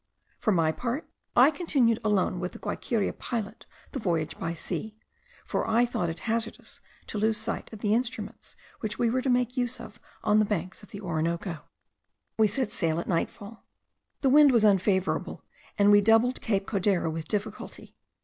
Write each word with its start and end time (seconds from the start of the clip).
For 0.39 0.51
my 0.51 0.71
part, 0.71 1.07
I 1.35 1.51
continued 1.51 1.99
alone 2.03 2.39
with 2.39 2.53
the 2.53 2.57
Guaiqueria 2.57 3.13
pilot 3.19 3.67
the 3.91 3.99
voyage 3.99 4.35
by 4.39 4.55
sea; 4.55 4.97
for 5.45 5.67
I 5.69 5.85
thought 5.85 6.09
it 6.09 6.21
hazardous 6.21 6.79
to 7.05 7.19
lose 7.19 7.37
sight 7.37 7.71
of 7.71 7.81
the 7.81 7.93
instruments 7.93 8.55
which 8.79 8.97
we 8.97 9.11
were 9.11 9.21
to 9.21 9.29
make 9.29 9.55
use 9.57 9.79
of 9.79 9.99
on 10.23 10.39
the 10.39 10.43
banks 10.45 10.81
of 10.81 10.89
the 10.89 11.01
Orinoco. 11.01 11.65
We 12.35 12.47
set 12.47 12.71
sail 12.71 12.99
at 12.99 13.07
night 13.07 13.29
fall. 13.29 13.67
The 14.21 14.29
wind 14.29 14.51
was 14.51 14.63
unfavourable, 14.63 15.45
and 15.77 15.91
we 15.91 16.01
doubled 16.01 16.41
Cape 16.41 16.65
Codera 16.65 17.11
with 17.11 17.27
difficulty. 17.27 17.95